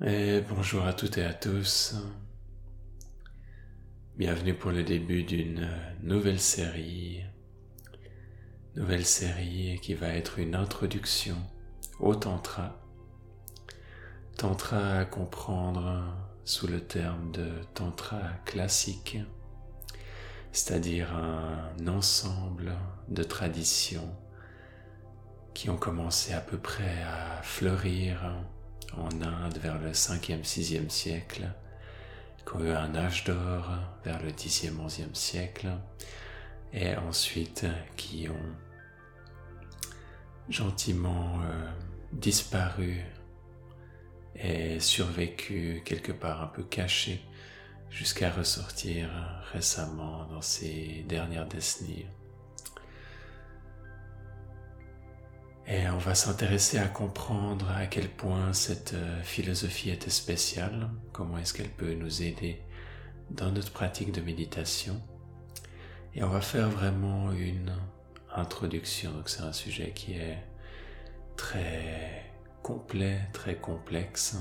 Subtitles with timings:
[0.00, 1.96] Et bonjour à toutes et à tous.
[4.16, 5.68] Bienvenue pour le début d'une
[6.04, 7.24] nouvelle série.
[8.76, 11.34] Nouvelle série qui va être une introduction
[11.98, 12.80] au Tantra.
[14.36, 16.04] Tantra à comprendre
[16.44, 19.18] sous le terme de Tantra classique,
[20.52, 22.76] c'est-à-dire un ensemble
[23.08, 24.16] de traditions
[25.54, 28.44] qui ont commencé à peu près à fleurir
[28.96, 31.48] en Inde vers le 5e, 6e siècle,
[32.44, 33.68] qui ont eu un âge d'or
[34.04, 35.68] vers le 10e, 11e siècle,
[36.72, 38.56] et ensuite qui ont
[40.48, 41.70] gentiment euh,
[42.12, 43.04] disparu
[44.36, 47.22] et survécu quelque part un peu caché
[47.90, 49.08] jusqu'à ressortir
[49.52, 52.06] récemment dans ces dernières décennies.
[55.70, 61.36] Et on va s'intéresser à comprendre à quel point cette euh, philosophie était spéciale, comment
[61.36, 62.62] est-ce qu'elle peut nous aider
[63.30, 64.98] dans notre pratique de méditation.
[66.14, 67.74] Et on va faire vraiment une
[68.34, 69.12] introduction.
[69.12, 70.38] Donc c'est un sujet qui est
[71.36, 74.38] très complet, très complexe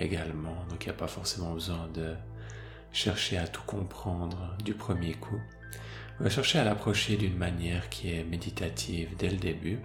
[0.00, 0.64] également.
[0.68, 2.16] Donc il n'y a pas forcément besoin de
[2.90, 5.40] chercher à tout comprendre du premier coup.
[6.18, 9.78] On va chercher à l'approcher d'une manière qui est méditative dès le début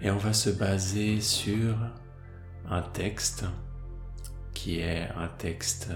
[0.00, 1.76] et on va se baser sur
[2.68, 3.44] un texte
[4.54, 5.88] qui est un texte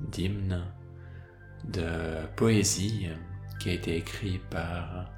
[0.00, 0.64] d'hymne,
[1.64, 3.08] de poésie,
[3.58, 5.10] qui a été écrit par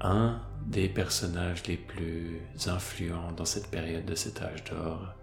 [0.00, 5.14] un des personnages les plus influents dans cette période de cet âge d'or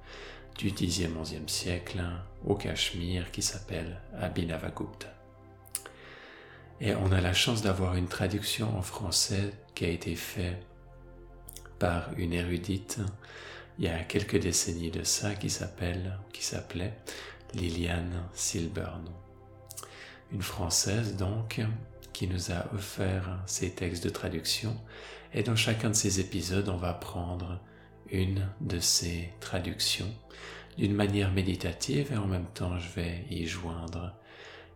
[0.58, 2.02] du 10e, 11e siècle
[2.46, 5.08] au Cachemire qui s'appelle Abhinavagupta.
[6.80, 10.66] Et on a la chance d'avoir une traduction en français qui a été faite
[11.84, 13.02] par une érudite
[13.78, 16.94] il y a quelques décennies de ça qui s'appelle, qui s'appelait
[17.54, 19.04] Liliane Silburn.
[20.32, 21.60] Une Française donc
[22.14, 24.78] qui nous a offert ces textes de traduction
[25.34, 27.60] et dans chacun de ces épisodes on va prendre
[28.10, 30.16] une de ces traductions
[30.78, 34.16] d'une manière méditative et en même temps je vais y joindre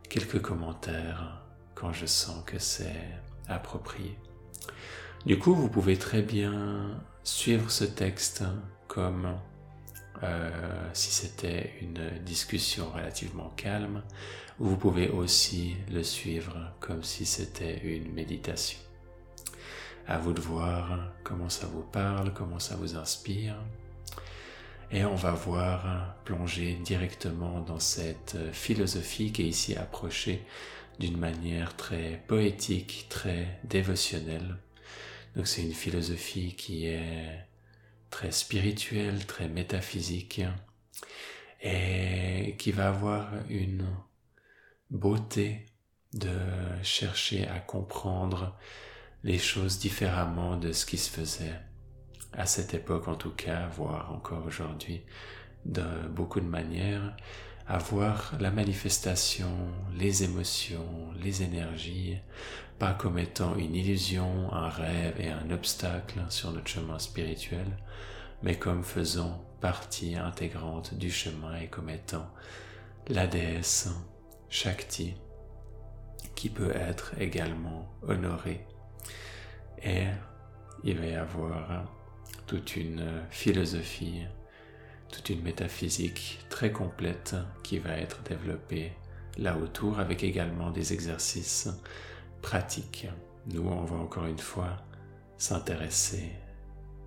[0.10, 1.42] quelques commentaires
[1.74, 3.08] quand je sens que c'est
[3.48, 4.18] approprié.
[5.28, 8.46] Du coup, vous pouvez très bien suivre ce texte
[8.88, 9.38] comme
[10.24, 14.04] euh, si c'était une discussion relativement calme,
[14.58, 18.80] ou vous pouvez aussi le suivre comme si c'était une méditation.
[20.08, 23.58] À vous de voir comment ça vous parle, comment ça vous inspire.
[24.92, 30.46] Et on va voir plonger directement dans cette philosophie qui est ici approchée
[31.00, 34.58] d'une manière très poétique, très dévotionnelle
[35.38, 37.48] donc c'est une philosophie qui est
[38.10, 40.42] très spirituelle, très métaphysique
[41.62, 43.86] et qui va avoir une
[44.90, 45.68] beauté
[46.14, 46.40] de
[46.82, 48.58] chercher à comprendre
[49.24, 51.60] les choses différemment de ce qui se faisait
[52.34, 55.04] à cette époque en tout cas, voire encore aujourd'hui,
[55.66, 57.16] de beaucoup de manières,
[57.68, 59.52] à voir la manifestation,
[59.94, 62.18] les émotions, les énergies,
[62.80, 67.78] pas comme étant une illusion, un rêve et un obstacle sur notre chemin spirituel,
[68.42, 72.28] mais comme faisant partie intégrante du chemin et comme étant
[73.08, 73.90] la déesse
[74.50, 75.16] Shakti
[76.36, 78.66] qui peut être également honorée.
[79.84, 80.06] Et
[80.84, 81.92] il va y avoir
[82.46, 84.22] toute une philosophie,
[85.12, 88.94] toute une métaphysique très complète qui va être développée
[89.38, 91.70] là autour avec également des exercices
[92.42, 93.08] pratique.
[93.48, 94.78] Nous, on va encore une fois
[95.38, 96.32] s'intéresser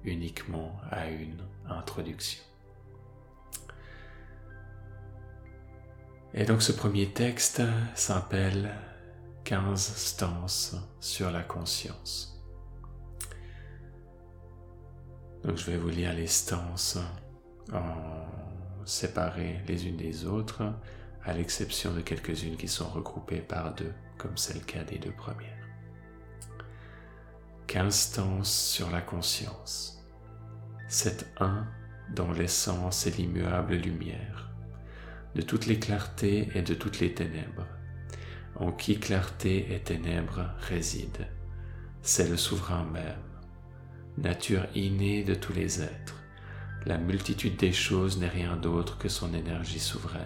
[0.04, 1.38] uniquement à une
[1.68, 2.42] introduction.
[6.32, 7.62] Et donc ce premier texte
[7.94, 8.70] s'appelle
[9.44, 12.40] 15 stances sur la conscience.
[15.42, 16.98] Donc je vais vous lire les stances
[17.72, 20.62] en séparées les unes des autres,
[21.24, 25.12] à l'exception de quelques-unes qui sont regroupées par deux comme c'est le cas des deux
[25.12, 25.66] premières.
[27.66, 30.04] Qu'instance sur la conscience,
[30.88, 31.66] cet un
[32.14, 34.50] dont l'essence est l'immuable lumière,
[35.34, 37.66] de toutes les clartés et de toutes les ténèbres,
[38.56, 41.26] en qui clarté et ténèbres résident.
[42.02, 43.40] C'est le souverain même,
[44.18, 46.19] nature innée de tous les êtres.
[46.86, 50.24] La multitude des choses n'est rien d'autre que son énergie souveraine.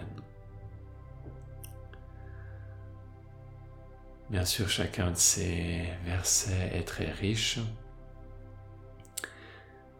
[4.29, 7.59] Bien sûr, chacun de ces versets est très riche.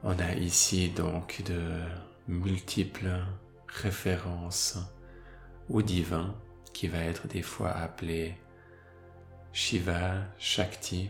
[0.04, 1.82] On a ici donc de
[2.28, 3.12] multiples
[3.68, 4.78] référence
[5.70, 6.36] au divin
[6.74, 8.36] qui va être des fois appelé
[9.52, 11.10] Shiva, Shakti,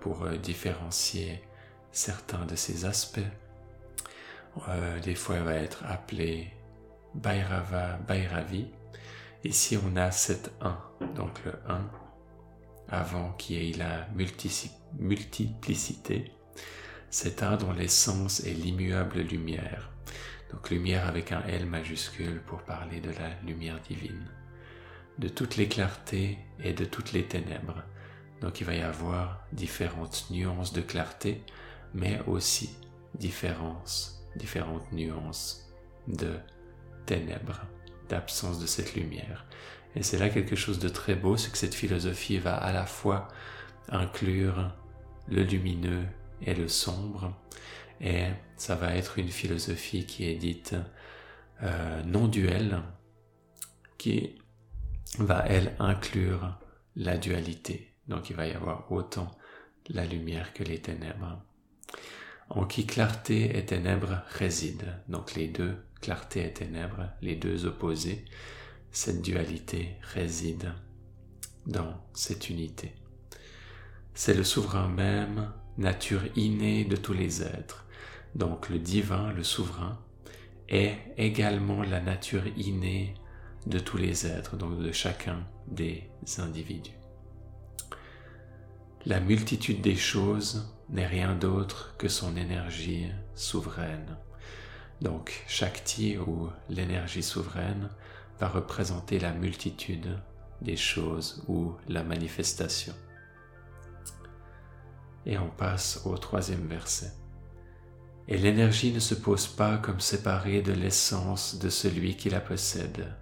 [0.00, 1.42] pour différencier
[1.92, 3.20] certains de ses aspects.
[4.68, 6.52] Euh, des fois, il va être appelé
[7.14, 8.66] Bhairava, Bhairavi.
[9.44, 10.76] Ici, on a cet 1,
[11.14, 11.90] donc le 1
[12.88, 14.08] avant qui ait la
[14.98, 16.32] multiplicité.
[17.10, 19.90] C'est un dont l'essence est l'immuable lumière.
[20.50, 24.26] Donc lumière avec un L majuscule pour parler de la lumière divine.
[25.18, 27.82] De toutes les clartés et de toutes les ténèbres.
[28.40, 31.42] Donc il va y avoir différentes nuances de clarté,
[31.92, 32.70] mais aussi
[33.14, 35.70] différences, différentes nuances
[36.06, 36.38] de
[37.06, 37.62] ténèbres,
[38.08, 39.46] d'absence de cette lumière.
[39.94, 42.86] Et c'est là quelque chose de très beau, c'est que cette philosophie va à la
[42.86, 43.28] fois
[43.88, 44.74] inclure
[45.28, 46.04] le lumineux
[46.42, 47.34] et le sombre,
[48.00, 48.24] et
[48.56, 50.74] ça va être une philosophie qui est dite
[51.62, 52.82] euh, non duelle,
[53.96, 54.38] qui
[55.18, 56.58] va elle inclure
[56.96, 57.94] la dualité.
[58.06, 59.30] Donc il va y avoir autant
[59.88, 61.42] la lumière que les ténèbres.
[62.50, 68.24] En qui clarté et ténèbres résident, donc les deux, clarté et ténèbres, les deux opposés,
[68.90, 70.72] cette dualité réside
[71.66, 72.94] dans cette unité.
[74.14, 77.86] C'est le souverain même, nature innée de tous les êtres.
[78.34, 79.98] Donc le divin, le souverain,
[80.68, 83.14] est également la nature innée
[83.66, 86.92] de tous les êtres, donc de chacun des individus.
[89.06, 94.16] La multitude des choses n'est rien d'autre que son énergie souveraine.
[95.00, 97.88] Donc Shakti ou l'énergie souveraine
[98.40, 100.18] va représenter la multitude
[100.60, 102.94] des choses ou la manifestation.
[105.26, 107.12] Et on passe au troisième verset.
[108.28, 113.14] Et l'énergie ne se pose pas comme séparée de l'essence de celui qui la possède.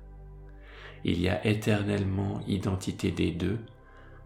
[1.04, 3.58] Il y a éternellement identité des deux,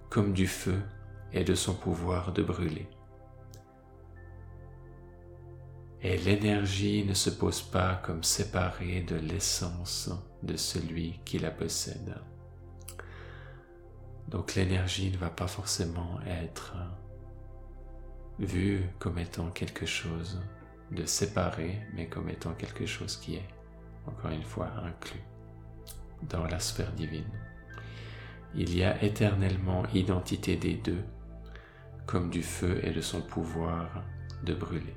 [0.09, 0.81] comme du feu
[1.33, 2.89] et de son pouvoir de brûler.
[6.03, 10.11] Et l'énergie ne se pose pas comme séparée de l'essence
[10.43, 12.17] de celui qui la possède.
[14.29, 16.75] Donc l'énergie ne va pas forcément être
[18.39, 20.41] vue comme étant quelque chose
[20.91, 23.49] de séparé, mais comme étant quelque chose qui est,
[24.07, 25.23] encore une fois, inclus
[26.29, 27.31] dans la sphère divine.
[28.55, 31.05] Il y a éternellement identité des deux,
[32.07, 34.03] comme du feu et de son pouvoir
[34.43, 34.97] de brûler.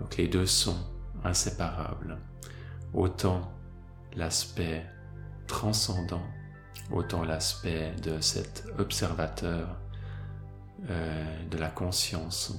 [0.00, 0.76] Donc les deux sont
[1.24, 2.18] inséparables.
[2.94, 3.52] Autant
[4.16, 4.84] l'aspect
[5.46, 6.22] transcendant,
[6.90, 9.78] autant l'aspect de cet observateur
[10.88, 12.54] euh, de la conscience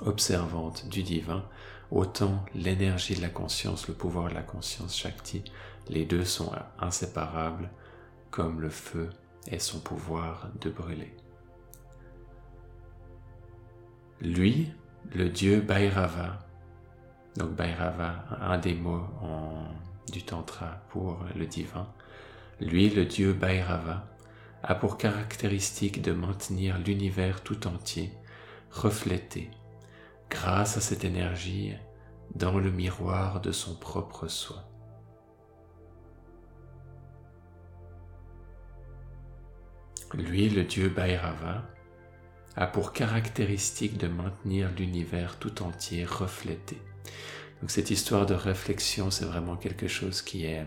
[0.00, 1.44] observante du divin,
[1.90, 5.44] autant l'énergie de la conscience, le pouvoir de la conscience Shakti,
[5.88, 7.70] les deux sont inséparables
[8.30, 9.10] comme le feu
[9.46, 11.14] et son pouvoir de brûler.
[14.20, 14.72] Lui,
[15.12, 16.38] le dieu Bhairava.
[17.36, 19.06] Donc Bhairava, un des mots
[20.12, 21.88] du Tantra pour le divin.
[22.60, 24.06] Lui, le dieu Bhairava,
[24.62, 28.12] a pour caractéristique de maintenir l'univers tout entier
[28.70, 29.50] reflété,
[30.30, 31.74] grâce à cette énergie,
[32.34, 34.64] dans le miroir de son propre soi.
[40.12, 41.64] Lui, le dieu Bhairava,
[42.56, 46.80] a pour caractéristique de maintenir l'univers tout entier reflété.
[47.60, 50.66] Donc cette histoire de réflexion, c'est vraiment quelque chose qui est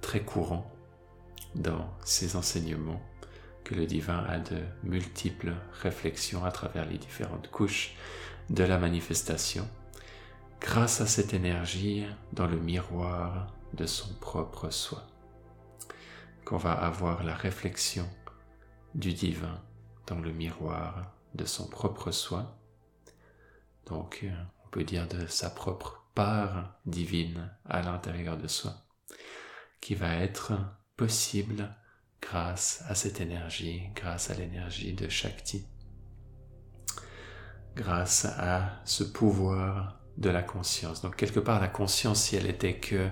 [0.00, 0.70] très courant
[1.54, 3.02] dans ces enseignements,
[3.64, 5.52] que le divin a de multiples
[5.82, 7.94] réflexions à travers les différentes couches
[8.50, 9.68] de la manifestation,
[10.60, 15.06] grâce à cette énergie dans le miroir de son propre soi,
[16.44, 18.08] qu'on va avoir la réflexion
[18.94, 19.60] du divin
[20.06, 22.58] dans le miroir de son propre soi.
[23.86, 24.30] Donc, euh,
[24.64, 28.74] on peut dire de sa propre part divine à l'intérieur de soi,
[29.80, 30.52] qui va être
[30.96, 31.74] possible
[32.20, 35.66] grâce à cette énergie, grâce à l'énergie de Shakti,
[37.74, 41.02] grâce à ce pouvoir de la conscience.
[41.02, 43.08] Donc quelque part la conscience, si elle était que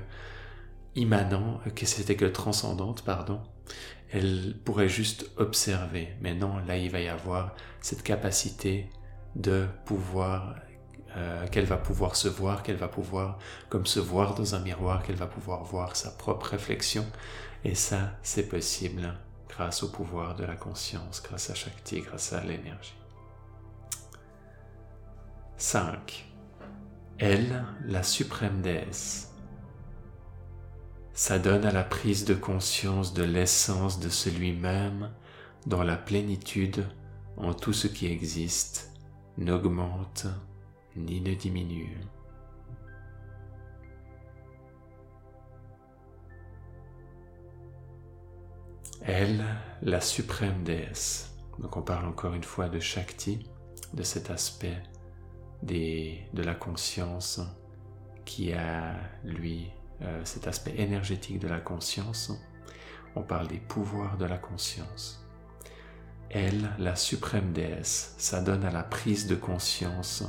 [0.94, 3.42] immanent, que c'était que transcendante, pardon,
[4.12, 6.14] elle pourrait juste observer.
[6.20, 8.90] Mais non, là, il va y avoir cette capacité
[9.36, 10.56] de pouvoir,
[11.16, 13.38] euh, qu'elle va pouvoir se voir, qu'elle va pouvoir
[13.68, 17.06] comme se voir dans un miroir, qu'elle va pouvoir voir sa propre réflexion.
[17.64, 19.14] Et ça, c'est possible
[19.48, 22.94] grâce au pouvoir de la conscience, grâce à Shakti, grâce à l'énergie.
[25.56, 26.26] 5.
[27.18, 29.29] Elle, la suprême déesse,
[31.20, 35.10] Ça donne à la prise de conscience de l'essence de celui-même
[35.66, 36.86] dont la plénitude
[37.36, 38.90] en tout ce qui existe
[39.36, 40.24] n'augmente
[40.96, 42.00] ni ne diminue.
[49.02, 49.44] Elle,
[49.82, 51.36] la suprême déesse.
[51.58, 53.46] Donc on parle encore une fois de Shakti,
[53.92, 54.82] de cet aspect
[55.64, 57.42] de la conscience
[58.24, 59.70] qui a, lui,
[60.02, 62.32] euh, cet aspect énergétique de la conscience.
[63.14, 65.26] On parle des pouvoirs de la conscience.
[66.30, 70.24] Elle, la suprême déesse, s'adonne à la prise de conscience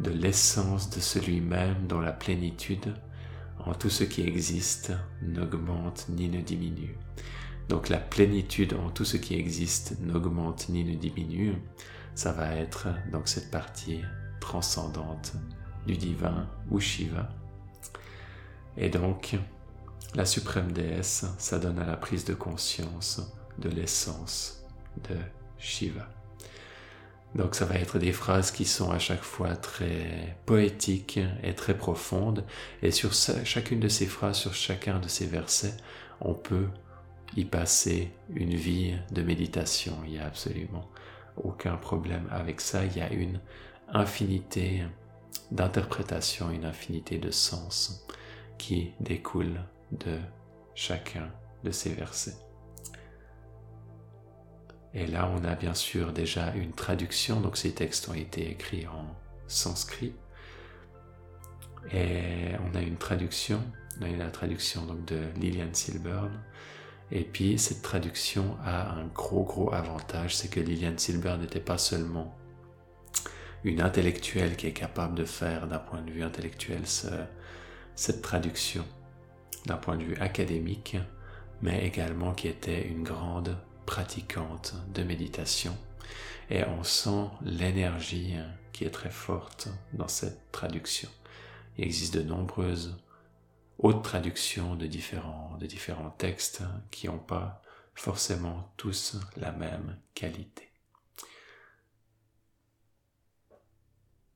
[0.00, 2.94] de l'essence de celui-même dont la plénitude
[3.64, 6.96] en tout ce qui existe n'augmente ni ne diminue.
[7.68, 11.54] Donc la plénitude en tout ce qui existe n'augmente ni ne diminue.
[12.14, 14.02] Ça va être donc cette partie
[14.40, 15.32] transcendante
[15.86, 17.28] du divin ou Shiva.
[18.76, 19.36] Et donc
[20.14, 23.20] la suprême déesse, ça donne à la prise de conscience
[23.58, 24.64] de l'essence
[25.08, 25.16] de
[25.58, 26.08] Shiva.
[27.34, 31.76] Donc ça va être des phrases qui sont à chaque fois très poétiques et très
[31.76, 32.44] profondes.
[32.82, 35.76] Et sur chacune de ces phrases, sur chacun de ces versets,
[36.20, 36.68] on peut
[37.36, 39.98] y passer une vie de méditation.
[40.06, 40.88] Il n'y a absolument
[41.36, 42.86] aucun problème avec ça.
[42.86, 43.40] Il y a une
[43.92, 44.84] infinité
[45.50, 48.06] d'interprétations, une infinité de sens
[48.58, 49.60] qui découle
[49.92, 50.18] de
[50.74, 51.30] chacun
[51.64, 52.36] de ces versets.
[54.94, 58.86] Et là, on a bien sûr déjà une traduction, donc ces textes ont été écrits
[58.86, 59.06] en
[59.46, 60.14] sanskrit.
[61.92, 63.62] Et on a une traduction,
[64.00, 66.32] on a la traduction de Lillian Silburn,
[67.10, 71.78] et puis cette traduction a un gros gros avantage, c'est que Liliane Silber n'était pas
[71.78, 72.36] seulement
[73.62, 76.86] une intellectuelle qui est capable de faire d'un point de vue intellectuel
[77.96, 78.84] cette traduction
[79.66, 80.96] d'un point de vue académique,
[81.62, 85.76] mais également qui était une grande pratiquante de méditation.
[86.50, 88.36] Et on sent l'énergie
[88.72, 91.08] qui est très forte dans cette traduction.
[91.78, 92.96] Il existe de nombreuses
[93.78, 97.62] haute traduction de différents, de différents textes qui n'ont pas
[97.94, 100.70] forcément tous la même qualité.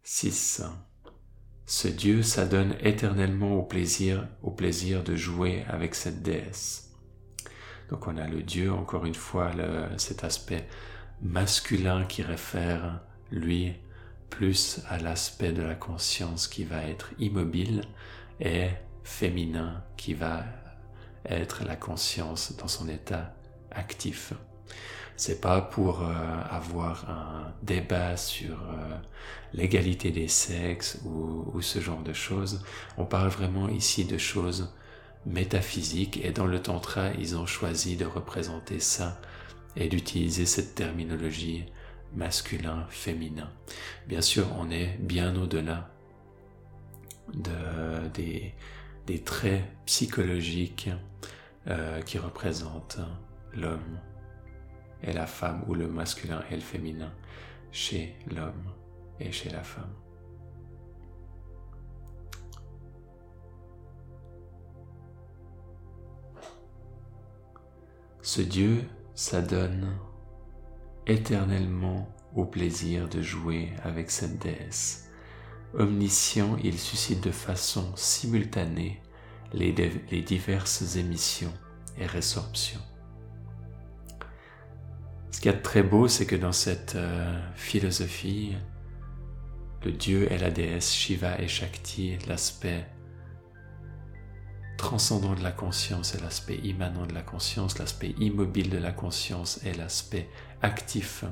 [0.03, 0.63] 6.
[1.73, 6.91] Ce Dieu s'adonne éternellement au plaisir, au plaisir de jouer avec cette déesse.
[7.91, 9.53] Donc on a le Dieu, encore une fois,
[9.97, 10.67] cet aspect
[11.23, 13.01] masculin qui réfère,
[13.31, 13.75] lui,
[14.31, 17.83] plus à l'aspect de la conscience qui va être immobile
[18.41, 18.71] et
[19.05, 20.43] féminin qui va
[21.25, 23.33] être la conscience dans son état
[23.71, 24.33] actif.
[25.21, 26.15] C'est pas pour euh,
[26.49, 28.97] avoir un débat sur euh,
[29.53, 32.65] l'égalité des sexes ou, ce genre de choses.
[32.97, 34.75] On parle vraiment ici de choses
[35.27, 39.21] métaphysiques et dans le tantra, ils ont choisi de représenter ça
[39.77, 41.67] et d'utiliser cette terminologie
[42.15, 43.51] masculin-féminin.
[44.09, 45.91] Bien sûr, on est bien au-delà
[47.35, 48.55] de, des,
[49.07, 50.89] des traits psychologiques
[51.67, 53.01] euh, qui représentent
[53.53, 53.99] l'homme
[55.03, 57.13] et la femme ou le masculin et le féminin
[57.73, 58.73] chez l'homme
[59.19, 59.95] et chez la femme.
[68.23, 69.97] Ce Dieu s'adonne
[71.07, 75.11] éternellement au plaisir de jouer avec cette déesse
[75.75, 79.01] Omniscient, il suscite de façon simultanée
[79.53, 81.53] les, diverses émissions
[81.97, 82.81] et résorptions.
[85.31, 88.57] Ce qui est très beau, c'est que dans cette euh, philosophie,
[89.85, 92.87] le dieu et la déesse Shiva et Shakti, l'aspect
[94.77, 99.61] transcendant de la conscience et l'aspect immanent de la conscience, l'aspect immobile de la conscience
[99.65, 100.29] et l'aspect
[100.63, 101.25] actif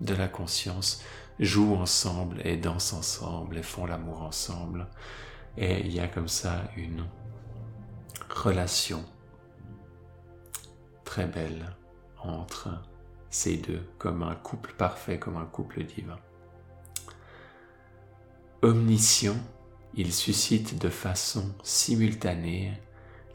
[0.00, 1.02] de la conscience
[1.40, 4.88] jouent ensemble et dansent ensemble et font l'amour ensemble.
[5.56, 7.04] Et il y a comme ça une
[8.30, 9.04] relation
[11.04, 11.74] très belle
[12.22, 12.68] entre
[13.32, 16.18] ces deux, comme un couple parfait, comme un couple divin.
[18.60, 19.36] Omniscient,
[19.94, 22.72] il suscite de façon simultanée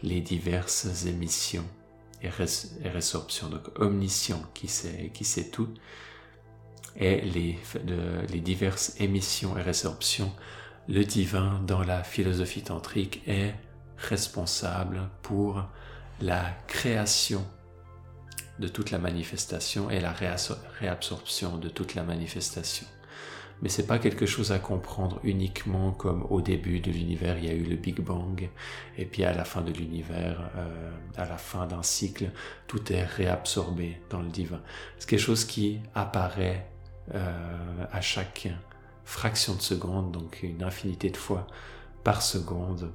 [0.03, 1.65] les diverses émissions
[2.21, 3.49] et, résorptions.
[3.49, 5.73] Donc omniscient qui sait, qui sait tout,
[6.95, 7.57] et les,
[8.29, 10.31] les diverses émissions et résorptions,
[10.87, 13.55] le divin dans la philosophie tantrique est
[13.97, 15.63] responsable pour
[16.21, 17.43] la création
[18.59, 20.13] de toute la manifestation et la
[20.79, 22.87] réabsorption de toute la manifestation.
[23.61, 27.49] mais c'est pas quelque chose à comprendre uniquement comme au début de l'univers il y
[27.49, 28.49] a eu le Big Bang
[28.97, 32.31] et puis à la fin de l'univers, euh, à la fin d'un cycle,
[32.67, 34.61] tout est réabsorbé dans le divin.
[34.97, 36.69] C'est quelque chose qui apparaît
[37.15, 38.49] euh, à chaque
[39.05, 41.47] fraction de seconde, donc une infinité de fois
[42.03, 42.91] par seconde,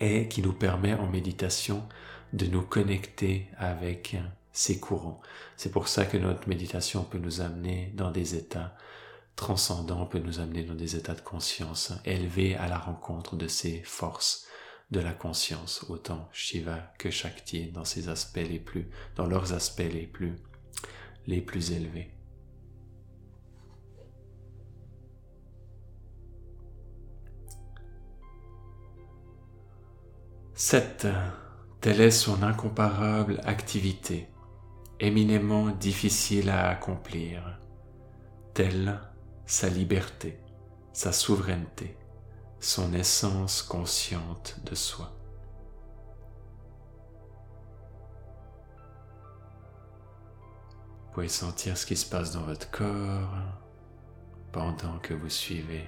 [0.00, 1.86] et qui nous permet en méditation
[2.32, 4.16] de nous connecter avec
[4.52, 5.20] ces courants.
[5.56, 8.74] C'est pour ça que notre méditation peut nous amener dans des états
[9.36, 13.82] transcendants, peut nous amener dans des états de conscience élevés à la rencontre de ces
[13.84, 14.46] forces
[14.90, 19.80] de la conscience, autant Shiva que Shakti dans ses aspects les plus, dans leurs aspects
[19.80, 20.34] les plus,
[21.26, 22.10] les plus élevés.
[30.54, 31.06] 7.
[31.80, 34.28] Telle est son incomparable activité,
[34.98, 37.60] éminemment difficile à accomplir.
[38.52, 39.00] Telle
[39.46, 40.40] sa liberté,
[40.92, 41.96] sa souveraineté,
[42.58, 45.12] son essence consciente de soi.
[51.06, 53.30] Vous pouvez sentir ce qui se passe dans votre corps
[54.52, 55.86] pendant que vous suivez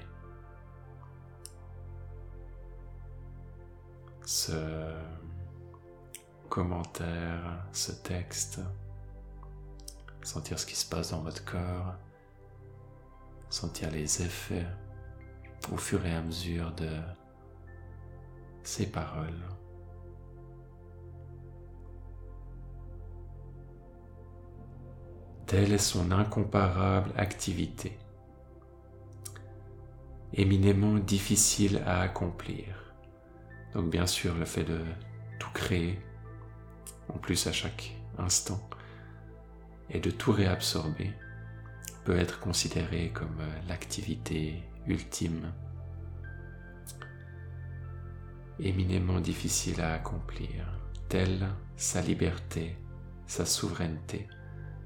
[4.24, 4.52] ce
[6.50, 8.60] commentaire, ce texte,
[10.22, 11.94] sentir ce qui se passe dans votre corps,
[13.48, 14.66] sentir les effets
[15.72, 16.90] au fur et à mesure de
[18.64, 19.46] ces paroles.
[25.46, 27.96] Telle est son incomparable activité,
[30.32, 32.94] éminemment difficile à accomplir.
[33.72, 34.80] Donc bien sûr, le fait de
[35.38, 35.98] tout créer,
[37.14, 38.60] en plus à chaque instant,
[39.90, 41.12] et de tout réabsorber,
[42.04, 45.52] peut être considéré comme euh, l'activité ultime,
[48.58, 50.66] éminemment difficile à accomplir,
[51.08, 52.76] telle sa liberté,
[53.26, 54.28] sa souveraineté,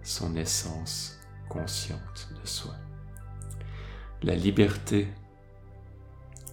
[0.03, 2.75] son essence consciente de soi.
[4.23, 5.09] La liberté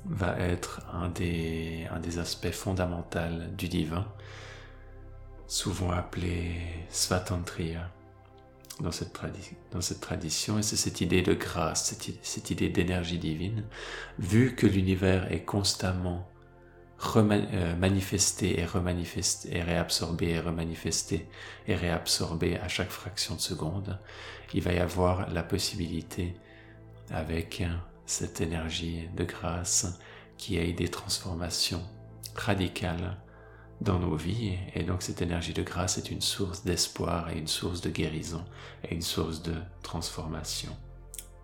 [0.05, 3.19] va être un des, un des aspects fondamentaux
[3.57, 4.07] du divin,
[5.51, 6.55] souvent appelé
[6.87, 7.91] Svatantriya
[8.79, 9.11] dans cette,
[9.99, 13.65] tradition, et c'est cette idée de grâce, cette, cette idée d'énergie divine,
[14.17, 16.25] vu que l'univers est constamment
[17.17, 21.27] euh, manifesté et remanifesté et réabsorbé et remanifesté
[21.67, 23.99] et réabsorbé à chaque fraction de seconde,
[24.53, 26.33] il va y avoir la possibilité
[27.09, 27.61] avec
[28.05, 29.99] cette énergie de grâce
[30.37, 31.83] qui ait des transformations
[32.35, 33.17] radicales
[33.81, 34.57] dans nos vies.
[34.75, 38.45] Et donc cette énergie de grâce est une source d'espoir et une source de guérison
[38.83, 40.75] et une source de transformation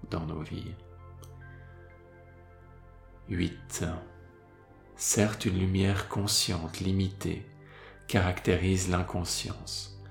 [0.09, 0.73] dans nos vies.
[3.29, 3.85] 8.
[4.95, 7.45] Certes, une lumière consciente limitée
[8.07, 10.01] caractérise l'inconscience.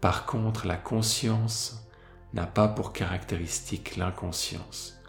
[0.00, 1.86] Par contre, la conscience
[2.34, 5.00] n'a pas pour caractéristique l'inconscience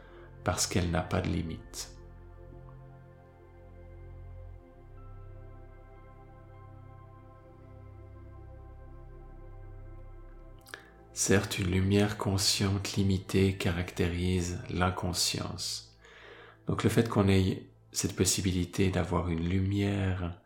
[0.43, 1.96] parce qu'elle n'a pas de limite.
[11.19, 15.97] Certes, une lumière consciente limitée caractérise l'inconscience.
[16.67, 20.39] Donc le fait qu'on ait cette possibilité d'avoir une lumière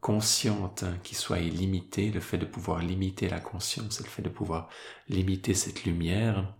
[0.00, 4.68] consciente qui soit illimitée, le fait de pouvoir limiter la conscience, le fait de pouvoir
[5.08, 6.54] limiter cette lumière,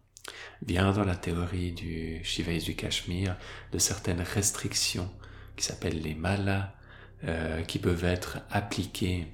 [0.62, 3.36] vient dans la théorie du Shiva du Cachemire
[3.70, 5.08] de certaines restrictions
[5.54, 6.74] qui s'appellent les malas,
[7.22, 9.28] euh, qui peuvent être appliquées,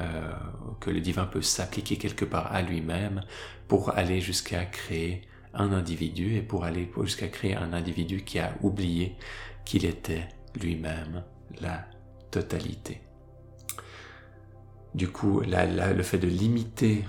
[0.00, 0.32] euh,
[0.80, 3.22] que le divin peut s'appliquer quelque part à lui-même
[3.68, 5.22] pour aller jusqu'à créer
[5.54, 9.16] un individu et pour aller jusqu'à créer un individu qui a oublié
[9.64, 11.24] qu'il était lui-même
[11.60, 11.86] la
[12.30, 13.00] totalité.
[14.94, 17.04] Du coup, le fait de limiter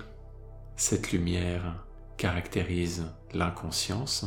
[0.75, 1.83] cette lumière
[2.17, 4.25] caractérise l'inconscience.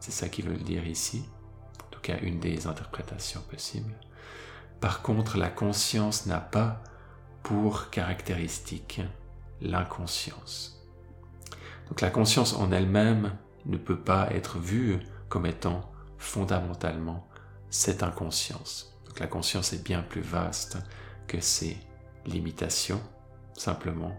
[0.00, 1.24] C'est ça qu'il veut dire ici,
[1.84, 3.94] en tout cas une des interprétations possibles.
[4.80, 6.82] Par contre, la conscience n'a pas
[7.42, 9.00] pour caractéristique
[9.60, 10.86] l'inconscience.
[11.88, 14.98] Donc la conscience en elle-même ne peut pas être vue
[15.28, 17.26] comme étant fondamentalement
[17.70, 18.98] cette inconscience.
[19.20, 20.78] La conscience est bien plus vaste
[21.26, 21.76] que ces
[22.26, 23.00] limitations.
[23.54, 24.16] Simplement,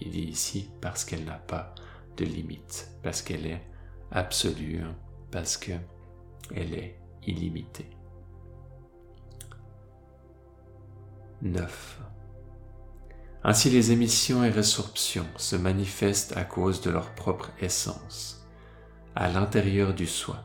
[0.00, 1.74] il dit ici parce qu'elle n'a pas
[2.16, 3.62] de limite, parce qu'elle est
[4.10, 4.82] absolue,
[5.30, 5.80] parce qu'elle
[6.50, 7.90] est illimitée.
[11.42, 12.00] 9.
[13.42, 18.36] Ainsi les émissions et résorptions se manifestent à cause de leur propre essence.
[19.16, 20.44] à l'intérieur du soi.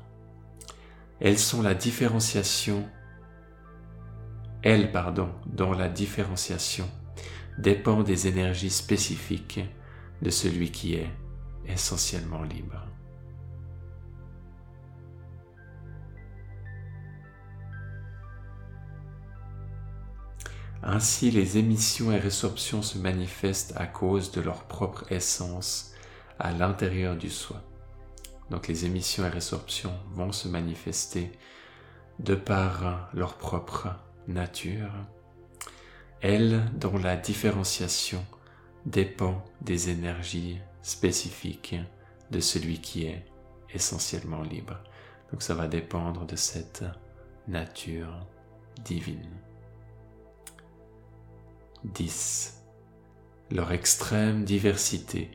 [1.20, 2.84] Elles sont la différenciation,
[4.64, 6.90] elles, pardon, dont la différenciation
[7.60, 9.62] dépend des énergies spécifiques
[10.22, 11.10] de celui qui est
[11.68, 12.84] essentiellement libre.
[20.88, 25.94] Ainsi, les émissions et résorptions se manifestent à cause de leur propre essence
[26.38, 27.64] à l'intérieur du soi.
[28.52, 31.32] Donc les émissions et résorptions vont se manifester
[32.20, 33.96] de par leur propre
[34.28, 34.92] nature,
[36.22, 38.24] elles dont la différenciation
[38.86, 41.76] dépend des énergies spécifiques
[42.30, 43.26] de celui qui est
[43.74, 44.78] essentiellement libre.
[45.32, 46.84] Donc ça va dépendre de cette
[47.48, 48.20] nature
[48.84, 49.45] divine.
[51.94, 52.64] 10.
[53.52, 55.32] Leur extrême diversité,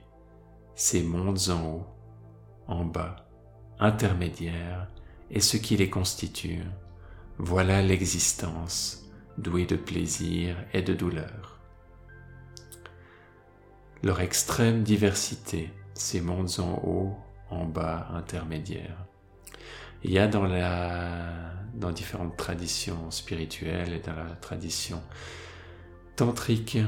[0.74, 1.86] ces mondes en haut,
[2.66, 3.28] en bas,
[3.78, 4.88] intermédiaires,
[5.30, 6.62] et ce qui les constitue,
[7.38, 9.08] voilà l'existence
[9.38, 11.60] douée de plaisir et de douleur.
[14.02, 17.16] Leur extrême diversité, ces mondes en haut,
[17.50, 19.06] en bas, intermédiaires.
[20.02, 25.02] Il y a dans, la, dans différentes traditions spirituelles et dans la tradition
[26.16, 26.78] tantrique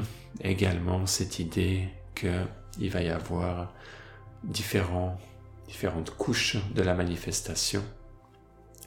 [0.40, 3.72] également cette idée qu'il va y avoir
[4.44, 5.18] différents,
[5.68, 7.82] différentes couches de la manifestation.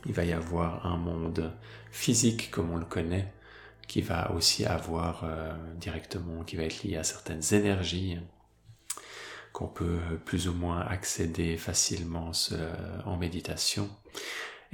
[0.06, 1.52] Il va y avoir un monde
[1.92, 3.34] physique comme on le connaît,
[3.88, 8.18] qui va aussi avoir euh, directement, qui va être lié à certaines énergies
[9.54, 12.32] qu'on peut plus ou moins accéder facilement
[13.06, 13.90] en méditation.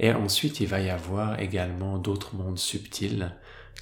[0.00, 3.32] Et ensuite, il va y avoir également d'autres mondes subtils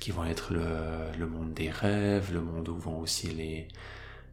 [0.00, 3.68] qui vont être le, monde des rêves, le monde où vont aussi les,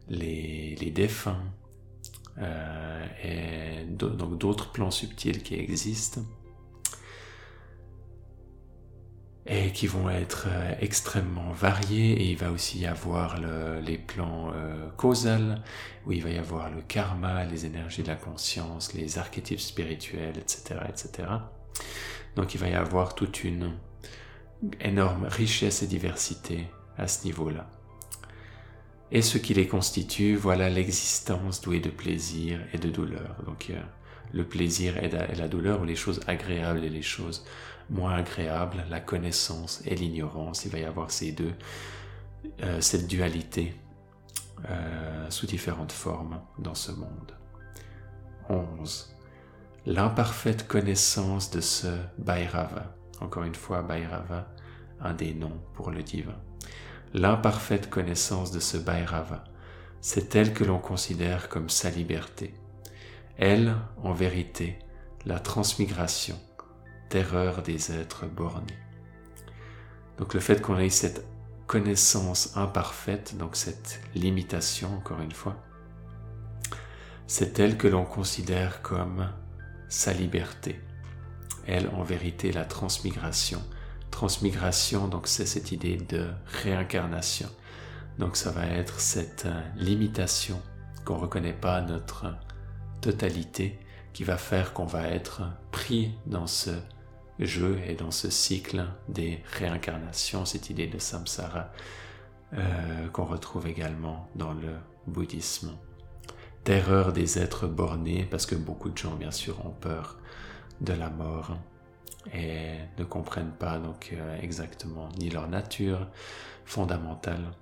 [0.08, 1.44] les, défunts,
[2.38, 6.22] euh, et donc d'autres plans subtils qui existent
[9.46, 13.40] et qui vont être euh, extrêmement variés et il va aussi y avoir
[13.80, 15.62] les plans euh, causals
[16.06, 20.36] où il va y avoir le karma, les énergies de la conscience, les archétypes spirituels,
[20.36, 21.28] etc., etc.
[22.36, 23.72] Donc il va y avoir toute une
[24.80, 26.66] énorme richesse et diversité
[26.96, 27.68] à ce niveau-là.
[29.10, 33.36] Et ce qui les constitue, voilà l'existence douée de plaisir et de douleur.
[33.46, 33.72] Donc
[34.32, 37.46] le plaisir et la, douleur, ou les choses agréables et les choses
[37.88, 40.64] moins agréables, la connaissance et l'ignorance.
[40.66, 41.54] Il va y avoir ces deux,
[42.62, 43.74] euh, cette dualité
[44.68, 47.32] euh, sous différentes formes dans ce monde.
[48.50, 49.14] 11.
[49.86, 51.86] L'imparfaite connaissance de ce
[52.18, 52.97] Bhairava.
[53.20, 54.48] Encore une fois, Bhairava,
[55.00, 56.36] un des noms pour le divin.
[57.14, 59.44] L'imparfaite connaissance de ce Bhairava,
[60.00, 62.54] c'est elle que l'on considère comme sa liberté.
[63.36, 64.78] Elle, en vérité,
[65.24, 66.38] la transmigration,
[67.08, 68.78] terreur des êtres bornés.
[70.18, 71.24] Donc le fait qu'on ait cette
[71.66, 75.56] connaissance imparfaite, donc cette limitation, encore une fois,
[77.26, 79.30] c'est elle que l'on considère comme
[79.88, 80.80] sa liberté,
[81.68, 83.62] elle en vérité la transmigration.
[84.10, 86.26] Transmigration, donc c'est cette idée de
[86.62, 87.48] réincarnation.
[88.18, 90.60] Donc ça va être cette euh, limitation
[91.04, 92.34] qu'on ne reconnaît pas notre
[93.00, 93.78] totalité
[94.12, 96.70] qui va faire qu'on va être pris dans ce
[97.38, 101.70] jeu et dans ce cycle des réincarnations, cette idée de samsara
[102.54, 104.74] euh, qu'on retrouve également dans le
[105.06, 105.70] bouddhisme.
[106.64, 110.18] Terreur des êtres bornés, parce que beaucoup de gens bien sûr ont peur
[110.80, 111.56] de la mort
[112.32, 116.08] et ne comprennent pas donc euh, exactement ni leur nature
[116.64, 117.52] fondamentale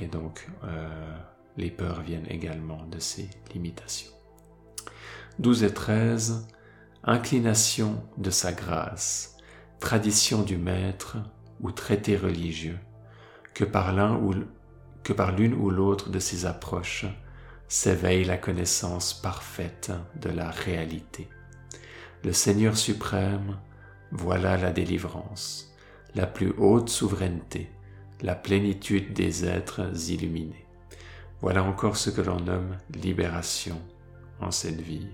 [0.00, 1.16] et donc euh,
[1.56, 4.12] les peurs viennent également de ces limitations.
[5.38, 6.48] 12 et 13
[7.04, 9.36] inclination de sa grâce,
[9.80, 11.16] tradition du maître
[11.60, 12.78] ou traité religieux,
[13.54, 13.94] que par
[15.02, 17.06] que par l'une ou l'autre de ces approches
[17.66, 21.28] s'éveille la connaissance parfaite de la réalité
[22.24, 23.58] le Seigneur suprême,
[24.10, 25.72] voilà la délivrance,
[26.14, 27.70] la plus haute souveraineté,
[28.22, 30.66] la plénitude des êtres illuminés.
[31.40, 33.80] Voilà encore ce que l'on nomme libération
[34.40, 35.06] en cette vie.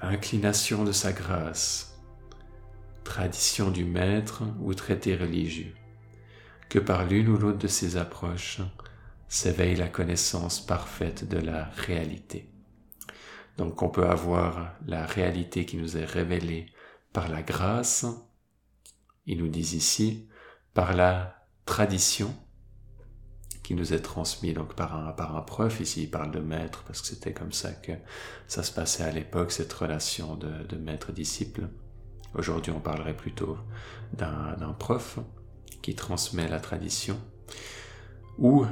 [0.00, 2.00] Inclination de sa grâce,
[3.04, 5.74] tradition du maître ou traité religieux,
[6.70, 8.62] que par l'une ou l'autre de ces approches,
[9.30, 12.50] s'éveille la connaissance parfaite de la réalité.
[13.56, 16.66] Donc on peut avoir la réalité qui nous est révélée
[17.12, 18.04] par la grâce,
[19.26, 20.28] ils nous disent ici,
[20.74, 22.34] par la tradition,
[23.62, 25.78] qui nous est transmis donc par un, par un prof.
[25.78, 27.92] Ici, il parle de maître parce que c'était comme ça que
[28.48, 31.68] ça se passait à l'époque, cette relation de, de maître-disciple.
[32.34, 33.56] Aujourd'hui, on parlerait plutôt
[34.12, 35.20] d'un prof
[35.82, 37.16] qui transmet la tradition.
[38.38, 38.66] Ou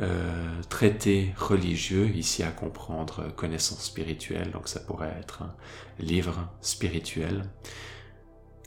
[0.00, 5.54] euh, traité religieux, ici à comprendre connaissance spirituelle, donc ça pourrait être un
[5.98, 7.44] livre spirituel,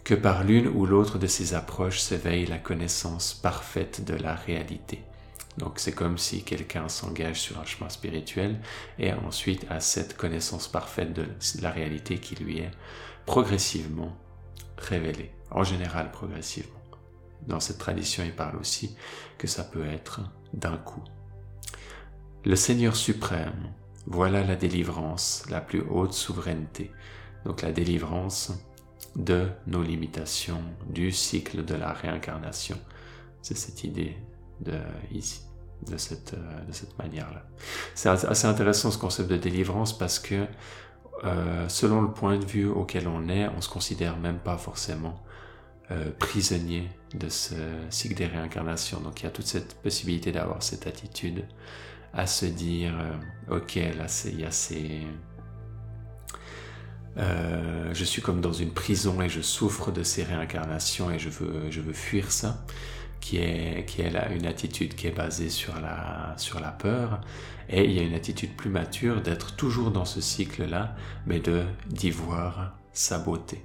[0.05, 5.03] que par l'une ou l'autre de ces approches s'éveille la connaissance parfaite de la réalité.
[5.57, 8.61] Donc c'est comme si quelqu'un s'engage sur un chemin spirituel
[8.99, 11.27] et ensuite a cette connaissance parfaite de
[11.61, 12.71] la réalité qui lui est
[13.25, 14.15] progressivement
[14.77, 16.79] révélée, en général progressivement.
[17.45, 18.95] Dans cette tradition, il parle aussi
[19.37, 20.21] que ça peut être
[20.53, 21.03] d'un coup.
[22.45, 23.73] Le Seigneur suprême,
[24.05, 26.91] voilà la délivrance, la plus haute souveraineté.
[27.45, 28.53] Donc la délivrance
[29.15, 32.77] de nos limitations, du cycle de la réincarnation.
[33.41, 34.17] C'est cette idée
[34.61, 34.79] de
[35.11, 35.41] ici,
[35.89, 37.43] de cette, de cette manière-là.
[37.95, 40.45] C'est assez intéressant ce concept de délivrance parce que
[41.23, 45.19] euh, selon le point de vue auquel on est, on se considère même pas forcément
[45.89, 47.55] euh, prisonnier de ce
[47.89, 48.99] cycle des réincarnations.
[48.99, 51.45] Donc il y a toute cette possibilité d'avoir cette attitude
[52.13, 55.01] à se dire, euh, ok, là il y a ces...
[57.17, 61.29] Euh, je suis comme dans une prison et je souffre de ces réincarnations et je
[61.29, 62.63] veux, je veux fuir ça,
[63.19, 67.21] qui est, qui est là une attitude qui est basée sur la, sur la peur.
[67.69, 71.63] Et il y a une attitude plus mature d'être toujours dans ce cycle-là, mais de
[71.89, 73.61] d'y voir sa beauté.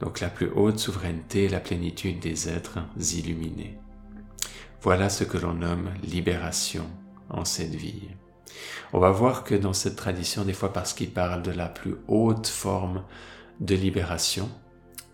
[0.00, 3.78] Donc la plus haute souveraineté, la plénitude des êtres illuminés.
[4.82, 6.86] Voilà ce que l'on nomme libération
[7.28, 8.08] en cette vie.
[8.92, 11.96] On va voir que dans cette tradition, des fois parce qu'il parle de la plus
[12.08, 13.04] haute forme
[13.60, 14.48] de libération,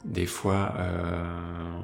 [0.05, 1.81] des fois euh,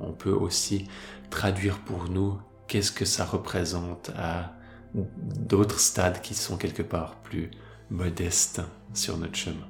[0.00, 0.88] on, peut aussi
[1.30, 4.52] traduire pour nous qu'est-ce que ça représente à
[4.94, 7.50] d'autres stades qui sont quelque part plus
[7.90, 8.62] modestes
[8.94, 9.66] sur notre chemin.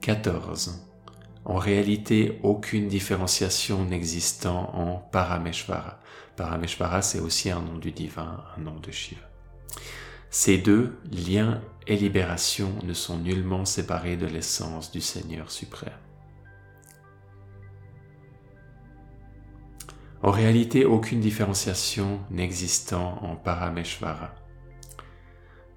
[0.00, 0.87] 14.
[1.44, 6.00] En réalité, aucune différenciation n'existant en Parameshvara.
[6.36, 9.22] Parameshvara, c'est aussi un nom du divin, un nom de Shiva.
[10.30, 15.92] Ces deux, lien et libération, ne sont nullement séparés de l'essence du Seigneur suprême.
[20.22, 24.34] En réalité, aucune différenciation n'existant en Parameshvara.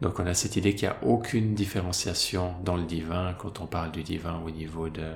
[0.02, 3.68] Donc on a cette idée qu'il n'y a aucune différenciation dans le divin quand on
[3.68, 5.14] parle du divin au niveau de,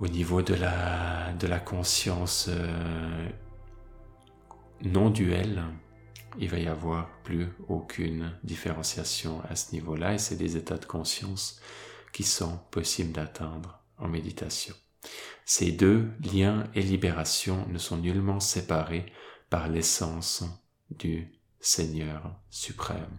[0.00, 3.28] au niveau de la, de la conscience euh,
[4.82, 5.62] non duelle,
[6.38, 10.84] il va y avoir plus aucune différenciation à ce niveau-là et c'est des états de
[10.84, 11.60] conscience
[12.12, 14.74] qui sont possibles d'atteindre en méditation.
[15.44, 19.06] Ces deux, liens et libération, ne sont nullement séparés
[19.48, 20.44] par l'essence
[20.90, 23.18] du Seigneur suprême.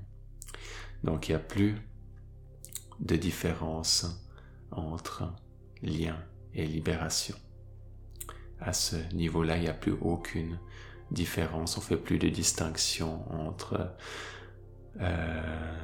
[1.04, 1.78] Donc il n'y a plus
[3.00, 4.06] de différence
[4.72, 5.32] entre
[5.82, 6.18] lien
[6.54, 7.36] et libération.
[8.60, 10.60] À ce niveau-là, il n'y a plus aucune
[11.10, 13.96] différence, on fait plus de distinction entre
[15.00, 15.78] euh,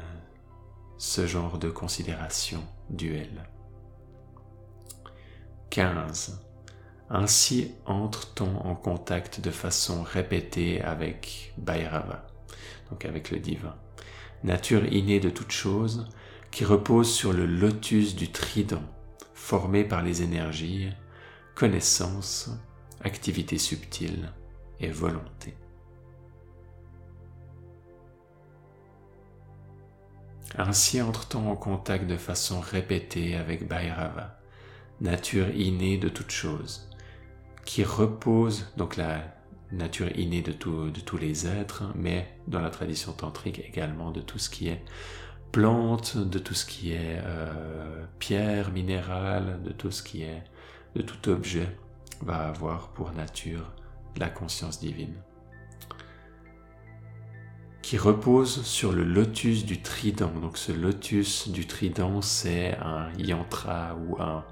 [0.98, 3.50] ce genre de considération duelle.
[5.70, 6.44] 15.
[7.10, 12.28] Ainsi entre-t-on en contact de façon répétée avec Bhairava,
[12.90, 13.76] donc avec le divin,
[14.44, 16.08] nature innée de toute chose,
[16.52, 18.84] qui repose sur le lotus du trident,
[19.34, 20.90] formé par les énergies,
[21.56, 22.50] connaissance,
[23.02, 24.32] activité subtile
[24.80, 25.56] et volonté.
[30.58, 34.40] Ainsi entre-t-on en contact de façon répétée avec Bhairava,
[35.02, 36.90] nature innée de toute chose,
[37.66, 39.37] qui repose, donc la
[39.72, 44.50] nature innée de, tous les êtres, mais dans la tradition tantrique également de tout ce
[44.50, 44.84] qui est
[45.52, 50.44] plante, de tout ce qui est euh, pierre, minérale, de tout ce qui est,
[50.96, 51.68] de tout objet,
[52.22, 53.74] va avoir pour nature
[54.18, 55.16] la conscience divine.
[57.82, 60.32] Qui repose sur le lotus du trident.
[60.42, 64.44] Donc ce lotus du trident, c'est un yantra ou un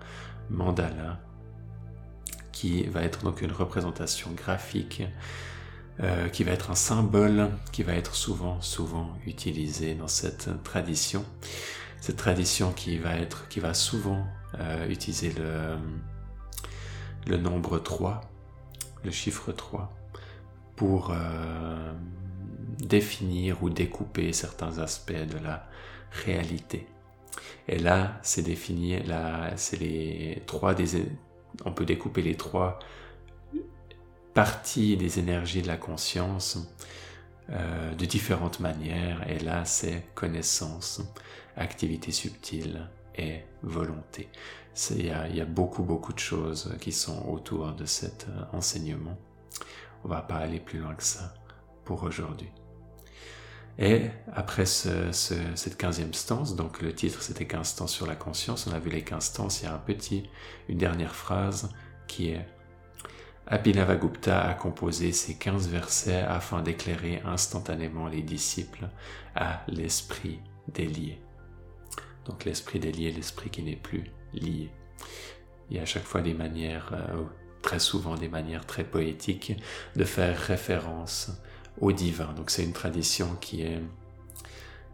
[0.50, 1.20] mandala
[2.92, 5.04] va être donc une représentation graphique,
[6.02, 11.24] euh, qui va être un symbole qui va être souvent, souvent utilisé dans cette tradition.
[12.02, 14.26] Cette tradition qui va être, qui va souvent
[14.60, 15.78] euh, utiliser le,
[17.28, 18.22] le nombre 3,
[19.06, 19.90] le chiffre 3,
[20.76, 21.94] pour euh,
[22.80, 25.66] définir ou découper certains aspects de la
[26.26, 26.88] réalité.
[27.70, 29.00] Et là, c'est défini,
[29.56, 31.08] c'est les trois des,
[31.64, 32.80] on peut découper les trois
[34.36, 36.60] partie des énergies de la conscience
[37.50, 39.28] euh, de différentes manières.
[39.30, 41.02] Et là, c'est connaissance,
[41.56, 44.30] activité subtile et volonté.
[44.92, 49.18] Il y, y, a beaucoup, beaucoup de choses qui sont autour de cet euh, enseignement.
[50.04, 51.34] On va pas aller plus loin que ça
[51.86, 52.50] pour aujourd'hui.
[53.78, 58.16] Et après ce, ce, cette quinzième stance, donc le titre c'était 15 stances sur la
[58.16, 59.84] conscience, on a vu les 15 stances, il y a
[60.70, 61.70] une dernière phrase
[62.08, 62.46] qui est
[63.48, 68.90] Abhinavagupta a composé ces 15 versets afin d'éclairer instantanément les disciples
[69.36, 71.22] à l'esprit délié.
[72.26, 74.72] Donc l'esprit délié, l'esprit qui n'est plus lié.
[75.70, 77.24] Il y a à chaque fois des manières, euh,
[77.62, 79.54] très souvent des manières très poétiques
[79.96, 81.32] de faire référence
[81.80, 82.34] au divin.
[82.34, 83.82] Donc c'est une tradition qui est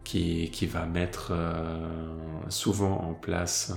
[0.04, 3.72] qui, va mettre euh, souvent en place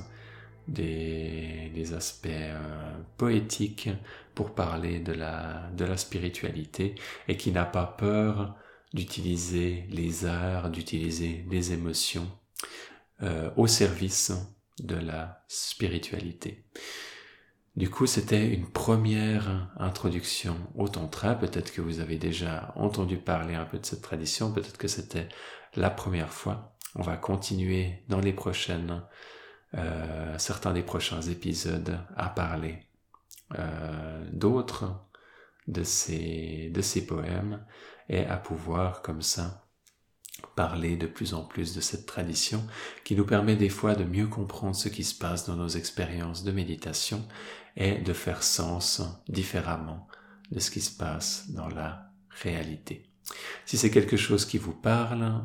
[0.67, 3.89] des, des aspects euh, poétiques
[4.33, 6.95] pour parler de la, de la spiritualité
[7.27, 8.55] et qui n'a pas peur
[8.93, 12.29] d'utiliser les arts, d'utiliser les émotions
[13.21, 14.33] euh, au service
[14.79, 16.65] de la spiritualité.
[17.75, 21.35] Du coup, c'était une première introduction au Tantra.
[21.35, 25.27] Peut-être que vous avez déjà entendu parler un peu de cette tradition, peut-être que c'était
[25.75, 26.77] la première fois.
[26.95, 29.03] On va continuer dans les prochaines,
[29.73, 32.79] euh, certains des prochains épisodes à parler
[33.59, 35.05] euh, d'autres
[35.67, 37.65] de ces, de ces poèmes
[38.07, 39.64] et à pouvoir comme ça
[40.55, 42.65] parler de plus en plus de cette tradition
[43.03, 46.43] qui nous permet des fois de mieux comprendre ce qui se passe dans nos expériences
[46.43, 47.25] de méditation
[47.77, 50.07] et de faire sens différemment
[50.51, 53.09] de ce qui se passe dans la réalité.
[53.65, 55.43] Si c'est quelque chose qui vous parle,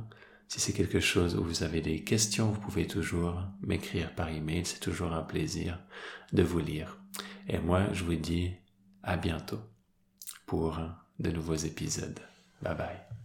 [0.49, 4.67] si c'est quelque chose où vous avez des questions, vous pouvez toujours m'écrire par email,
[4.67, 5.79] c'est toujours un plaisir
[6.33, 6.99] de vous lire.
[7.49, 8.53] Et moi, je vous dis
[9.03, 9.61] à bientôt
[10.47, 10.79] pour
[11.19, 12.21] de nouveaux épisodes.
[12.63, 13.20] Bye bye.